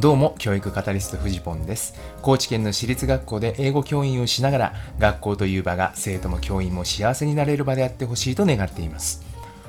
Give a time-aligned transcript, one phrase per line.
[0.00, 1.92] どうも、教育カタリストフジポンです。
[2.22, 9.22] 高知県の私立学校で英語教員をしながら、学校という場が生徒も教員も幸せになれる場であってほしいと願っています。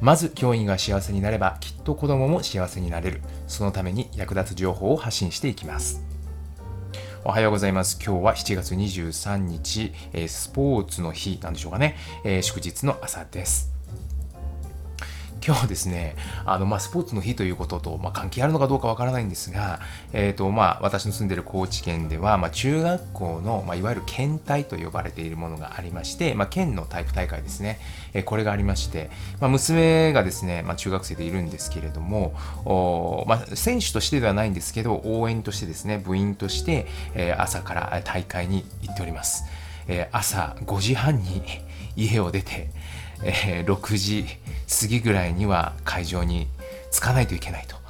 [0.00, 3.20] まず、教員が幸せになれば、きっと子供も幸せになれる。
[3.48, 6.04] そのために役立つ情報を発信していきます。
[7.24, 7.98] おはようございます。
[8.00, 11.96] 今日は7月23日、えスポーツの日なんでしょうかね。
[12.22, 13.71] え祝日の朝です。
[15.44, 16.14] 今日ですね、
[16.46, 19.80] あの、まあ、スポーツの日ということと、まあ、関係あるのかどうかわからないんですが、
[20.12, 27.80] えっ、ー、と、まあ、私の住んでいる高知県では、まあ、中学校の、まあ、いわゆる県体と呼ばれているものがありまして、まあ、県の体育大会ですね、
[28.14, 29.10] えー、これがありまして、
[29.40, 39.44] まあ、娘がですね、まあ、中学生でいるんですけれども、おまあ、選手としてではないんですけど、応援としてですね、部員として、えー、朝から大会に行っております。
[39.88, 41.42] えー、朝5時半に
[41.96, 42.70] 家を出て、
[43.24, 44.26] えー、6時
[44.72, 46.48] 次ぐらいには会場に
[46.90, 47.80] 着かないといけないと。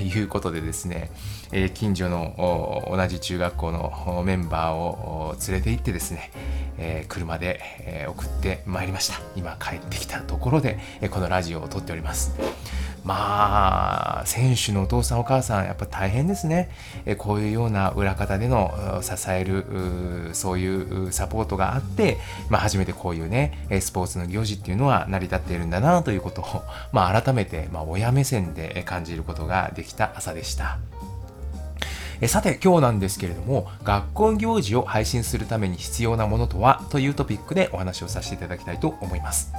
[0.00, 1.10] いうことでですね、
[1.50, 6.30] え近所の同じ中学校のメンバーを連れて行ってですね、
[6.78, 9.20] え車で、え送ってまいりました。
[9.34, 12.32] 今帰ってきたところで、えこのラジオを撮っております。
[13.04, 16.70] まあ、選手のお父さんお母さん、やっぱ大変ですね。
[17.04, 20.66] えこういうような裏方での支える、そうい
[21.06, 30.78] うサポートがあって、まあ、初めてこういうね、スポーツの行事っていうのは成り立っているんだなということを、 まあ、改めて、まあ、親目線で感じることができた朝でした。
[32.20, 39.52] えさて今日なんですけれども学校行事を配信するために必要なものとはというトピックでお話をさせていただきたいと思います。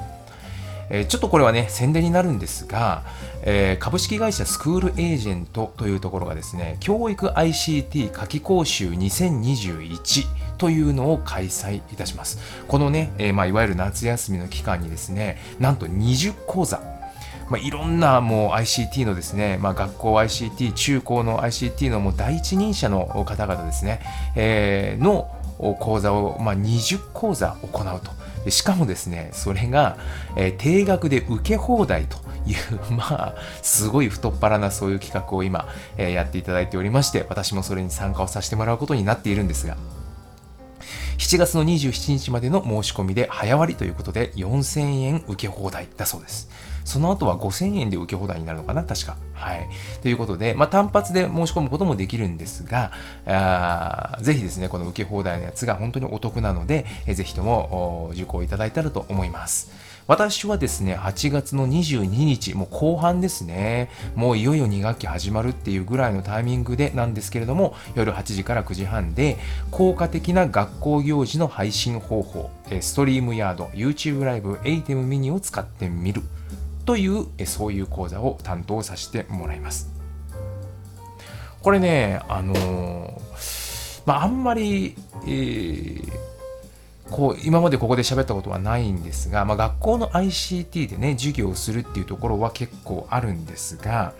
[0.96, 3.02] えちょっとこれはね、宣伝になるんですが、
[3.42, 10.28] え、株式会社スクールエージェントというところがですね、教育 ICT 夏季講習2021
[10.60, 12.38] というのを開催いたします。
[12.68, 16.80] このね、えー、まあ、いわゆる夏休みの期間にですね、なんと20講座、
[17.50, 24.00] まあ、いろんなもう ICT のですね、まあ、学校 ICT、中高の ICT のもう第一人者の方々ですね、
[24.36, 25.28] えー、の
[25.58, 28.12] 講座を、ま、20講座行うと。
[28.50, 29.98] しかもですね、それが、
[30.36, 35.68] えー、定額で受け放題という、 まあ、すごい太っ腹なそういう企画を今、
[35.98, 39.78] えー、やっていただいておりまして、私もそれに参加をさせてもらうことになっているんですが、
[41.18, 46.50] 7月の27日までの申し込みで早割ということで4000円受け放題だそうです。
[46.84, 49.18] その後は5000円で受け放題になるのかな確か。
[49.34, 49.68] はい。
[50.02, 52.92] ということで、まあ、単発で申し込むこともできるんですが、
[54.22, 59.72] ぜひですね、この受け放題のやつが本当にお得なので、ぜひとも受講いただいたらと思います。
[60.06, 69.38] 私はですね、8月の22日、もう後半ですね、もういよいよ2学期始まるっていうぐらいのタイミングでなんですけれども、夜8時から9時半で、
[69.72, 72.50] 効果的な学校行事の配信方法、
[72.82, 76.22] ストリームヤード、YouTube ライブ、エイテムミニを使ってみる
[76.86, 79.90] というそういう講座を担当させてもらいます。
[81.62, 84.96] これね、あのー、まあ、あんまり、
[85.26, 86.12] えー、
[87.10, 94.14] こう今までここで喋ったことはないんですが、まあ、学校の ICT でね授業をするっていうところは結構あるんですが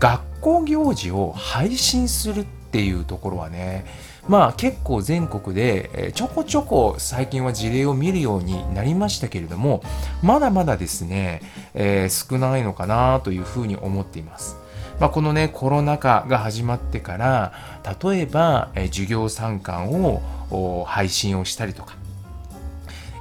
[0.00, 3.84] 学校行事を配信するっていうところはね
[4.28, 9.82] まあ結構全国でちょこちょこ最近は事例を見るようになりましたけれども
[10.22, 11.42] まだまだですね、
[11.74, 14.56] えー、少ないのかなというふうに思っています。
[15.00, 17.52] まあ、このねコロナ禍が始まってから
[18.00, 21.96] 例えば、えー、授業参観を配信をしたりとか、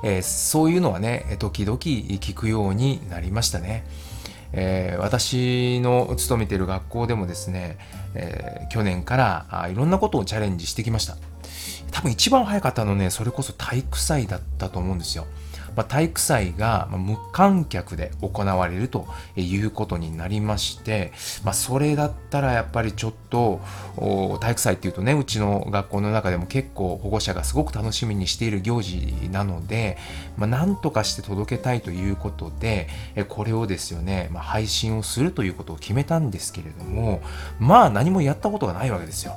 [0.04, 3.86] えー、そういうのはね時々聞くようになりましたね。
[4.54, 7.78] えー、私の勤めている学校でもですね、
[8.14, 11.18] えー、去年からあいろんなことをチャレンジしてきました。
[11.92, 15.26] 多分一番早かったのね、それこそ体育祭だったと思うんですよ。
[15.76, 21.12] まあ、体育祭が無観客で行われるということになりまして、
[21.44, 23.60] まあ、それだったらやっぱりちょっと
[24.40, 29.98] 体育祭っていうとねうちの学校の中でも結構保護者がすごく楽しみにしている行事なので、
[30.38, 32.88] まあ、なんとかして届けたいということで
[33.30, 37.22] これをですよね、まあ、配信をするということを決めたんですけれども
[37.60, 39.34] まあ何もやったことがないわけですよ。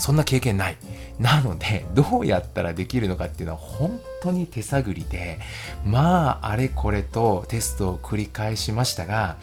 [0.00, 0.76] そんな経験ない。
[1.18, 5.38] なので、どうやったらできるのかっていうのは本当に手探りで、
[5.84, 9.36] まあ、あれこれとテストを繰り返しましたが、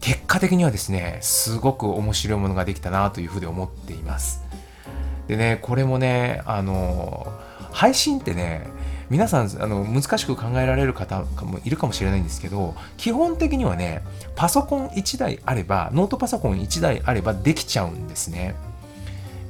[0.00, 4.44] 結果的にはですね、すごく面白いものができたなというふうに思っています。
[5.26, 7.26] でね、これもね、あの、
[7.72, 8.68] 配信ってね、
[9.10, 14.02] 皆さんあの難しく考えられる方もいるかもしれないんですけど基本的にはね
[14.36, 18.54] パソコン1台あればノートパソコン1台あればできちゃうんですね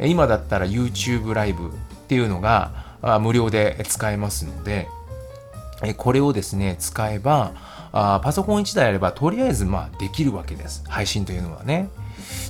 [0.01, 1.73] 今だったら YouTube ライブっ
[2.09, 4.89] ていうのが無料で使えますので
[5.97, 7.53] これをですね使えば
[7.93, 10.85] あパソコン1台あればとりあえずまあできるわけです。
[10.89, 11.89] 配信というのはね。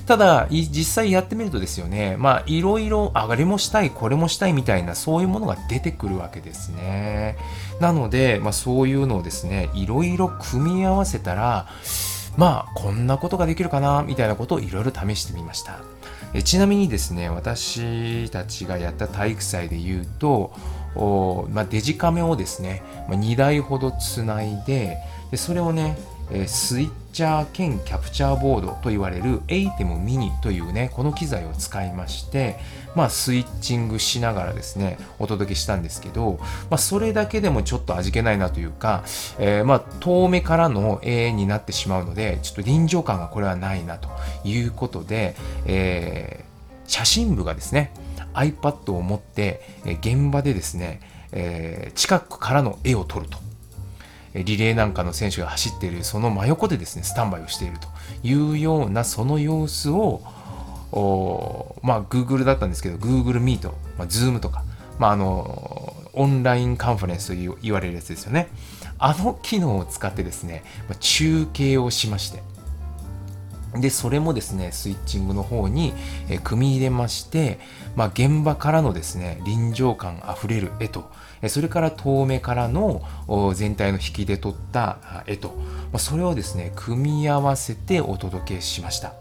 [0.05, 7.37] ただ実際やってみるとですよねまあいろいろあれもしたいこれもしたいみたいなそういうものが出てくるわけですね。
[7.79, 11.67] なので、まあ、そういうのをですねいろいろ組み合わせたら
[12.35, 15.79] まあこんなことができるかなみたいなことをいろいろ試してみました。
[16.33, 20.53] えちなみにですね私たちがやった体育祭で言うと
[21.51, 24.97] まあ、デジカメをですね、まあ、2台ほどつないで
[25.29, 25.97] でそれをね
[26.31, 32.57] えスイッチャー兼キャプチャーボードと言われる ATEM mini というねこの機材を使いまして
[32.95, 36.39] まあスイッチングしながらですねお届けしたんですけど、
[36.69, 39.03] まあ、それだけでもちょっと味気ないなというか、
[39.39, 44.09] えー、まあ遠目からの永遠になってしまうのでちょっと臨場感がこれはないなと
[44.43, 45.35] いうことで、
[45.65, 47.93] えー、写真部がですね
[48.33, 49.61] iPad を持って、
[50.01, 51.01] 現場でですね、
[51.31, 53.48] えー、近くからの絵を撮ると。
[54.33, 57.87] リレーなんかの選手が走っているその真横でですねスタンバイをしていると
[58.23, 60.21] いうようなその様子を
[61.81, 63.67] まあ Google だったんですけど Google Meet、
[63.97, 64.63] まあ、Zoom とか、
[64.97, 68.49] まあ、あのオンラインカンファレンスと言われるやつですよね。
[68.97, 70.63] あの機能を使ってですね
[70.99, 72.43] 中継をしまして
[73.75, 75.93] で、それもですね、スイッチングの方に、
[76.29, 77.59] え組み入れまして、
[77.95, 81.11] まあ、現場からのですね、臨場感あふれる絵と、
[81.41, 83.03] えそれから遠目からの
[83.53, 85.49] 全体の引きで撮った絵と、
[85.91, 89.13] まあ、それをですね、組み合わせてお届けしました。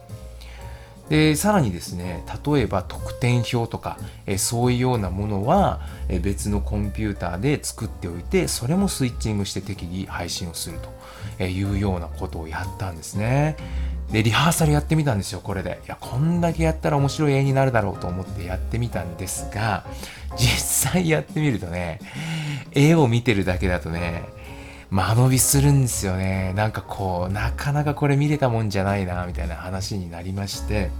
[1.08, 10.78] でさらにですね例えば得点表とかえそういうようなものはえ別のコンピューターで作っておいてそれもスイッチングして適宜配信をする
[11.38, 13.56] というようなことをやったんですね。
[14.10, 15.80] で、リハーサルやってみたんですよ、これで。
[15.84, 19.84] いや、こんだけやったら面白い絵になるだろうと思ってやってみたんですが、
[20.36, 22.00] 実際やってみるとね、
[22.72, 24.22] 絵を見てるだけだとね、
[24.90, 26.54] 間延びするんですよね。
[26.54, 30.90] なんかこう、なかなかこれ見れたもんじゃないな、みたいな話になりまして、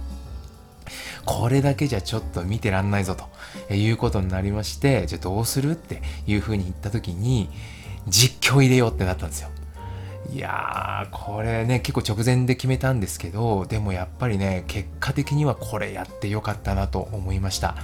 [1.25, 3.15] これだけじゃちょっと見てらんないぞ
[3.67, 7.49] ということになりまして、じゃあどうするっていう風に言った時に、
[8.07, 9.49] 実況入れようってなったんですよ。
[10.31, 17.75] いやー、これね、結構直前で決めたんですけど、でもやっぱりね、結果的にはこれやってよかったなと思いました。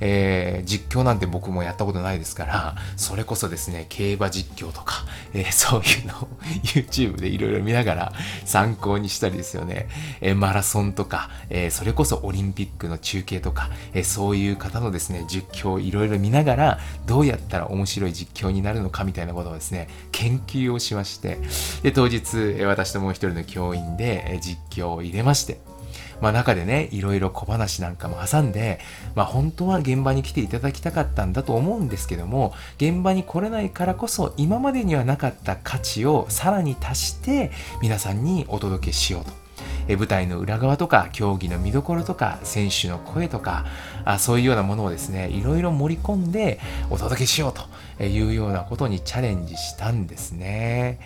[0.00, 6.28] えー、実況なんて僕もやったことないですから、それこそですね、競馬実況とか、えー、そういうのを
[6.64, 8.12] YouTube でいろいろ見ながら
[8.44, 9.88] 参考にしたりですよね、
[10.20, 21.38] えー、マラソンとか、えそれこそオリンピックの中継とか、えそういう方のですね、実況をいろいろ見ながら、どうやったら面白い実況になるのかみたいなことをですね、研究をしまして、
[21.82, 25.58] で、当日、私ともう一人の教員で実況を入れまして、
[26.20, 28.80] まあ、中でね、いろいろ小話なんかも挟んで、
[29.14, 37.50] まあ、本当は現場に来ていただきたかったんだと思うんですけども、現場に来れないからこそ、今までにはなかった価値をさらに足して、
[37.82, 39.46] 皆さんにお届けしようと。
[39.88, 43.64] え舞台の裏側とか競技の見どころとか選手の声とか
[44.04, 46.58] あそういうようなものをですねいろいろ盛り込んで
[46.90, 47.52] お届けしよう
[47.98, 50.98] というようなことにチャレンジしたんですね。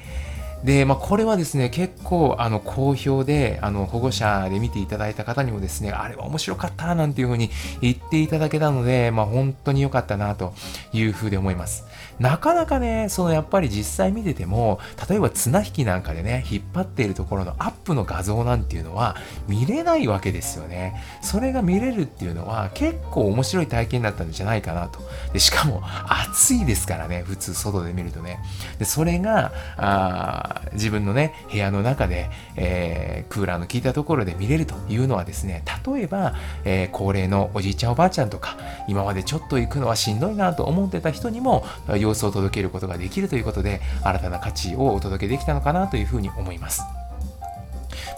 [0.65, 10.53] で、まあ、これはですね、結構、あの、好評で、あの、保護者で見ていただいた方にもですね、あれは面白かったなんていうふうに言っていただけたので、まあ、本当に良かったなと
[10.93, 11.85] いうふうで思います。
[12.21, 14.79] なかなかね、そのやっぱり実際見てても、
[15.09, 19.17] 例えば綱引きなんかでね、引っ張っているところのアップの画像なんていうのは
[19.49, 21.03] 見れないわけですよね。
[21.23, 25.01] それが見れるっていうのは結構面白い体験だったんじゃないかなと。
[25.33, 28.39] でしかも暑いですからね、普通外で見るとね。
[28.79, 41.65] でそれが、あ自分のね、部屋の中で、えー、クーラーの効いたところで見れるというのはですね、例えば、えー、高齢のおじいちゃんおばあちゃんとか、今までちょっと行くのはしんどいなと思ってた人にも、
[42.11, 46.83] 様子を届けることができるということで、新たな価値をお届けできたのかなというふうに思います。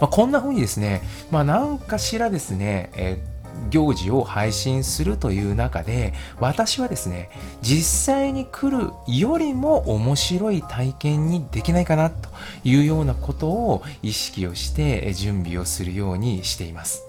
[0.01, 3.33] まあ、こんな風にですね、まあ、何かしらですね、えー
[3.69, 7.29] 行事を配信するという中で私はですね
[7.61, 12.29] 実際に来るよりも面白い体験にできないかなと
[12.63, 17.03] いうようなことを意識をして準備をするようにしています。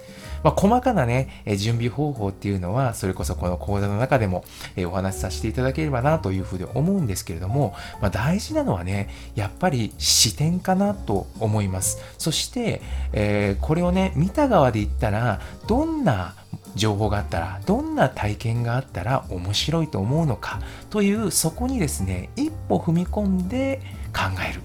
[0.44, 4.44] まあ、細かなね、準備方法っていうのは、それこそこの講座の中でも、
[4.76, 11.98] えお話しさせていただければなというふうに思うんですけれども、まあ、大事なのはね、やっぱり視点かなと思います。
[12.18, 12.82] そして、
[13.12, 16.34] えー、これをね、見た側で言ったら、どんな
[16.74, 20.60] 情報があったらどんな体験があったら面白いと思うのか
[20.90, 23.80] というそこにですね一歩踏み込んで
[24.12, 24.60] 考える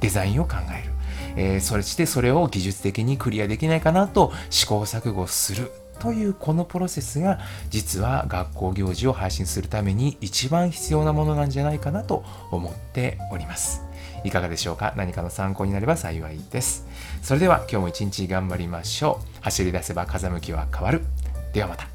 [0.00, 0.93] デザインを考える
[1.36, 7.38] えー、そしてそれを技術的にクリアできないかなと試行錯誤するというこのプロセスが
[7.70, 13.82] 実は学校行事を配信するために一番必要なものなんじゃないかなと思っております。
[14.24, 14.94] いかがでしょうか？
[14.96, 16.86] 何かの参考になれば幸いです。
[17.22, 19.42] それでは今日も一日頑張りましょう。
[19.42, 21.02] 走り出せば風向きは変わる。
[21.52, 21.93] ではまた。